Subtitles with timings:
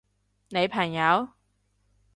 [0.49, 1.29] 你朋友？